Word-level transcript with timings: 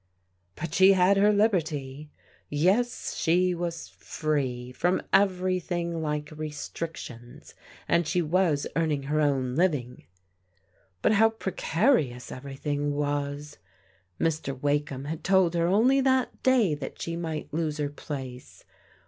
But 0.55 0.73
she 0.73 0.93
had 0.93 1.17
her 1.17 1.31
liberty! 1.31 2.09
Yes, 2.49 3.15
she 3.15 3.53
was 3.53 3.87
free 3.89 4.71
from 4.71 5.03
everything 5.13 6.01
like 6.01 6.31
restrictions, 6.35 7.53
and 7.87 8.07
she 8.07 8.19
was 8.19 8.65
earning 8.75 9.03
her 9.03 9.21
own 9.21 9.53
living. 9.53 10.05
But 11.03 11.11
how 11.11 11.29
precarious 11.29 12.31
everything 12.31 12.93
was! 12.95 13.59
Mr. 14.19 14.59
Wake 14.59 14.89
ham 14.89 15.05
had 15.05 15.23
told 15.23 15.53
her 15.53 15.67
only 15.67 16.01
that 16.01 16.41
day 16.41 16.73
that 16.73 16.99
she 16.99 17.15
might 17.15 17.53
lose 17.53 17.77
her 17.77 17.89
place. 17.89 18.65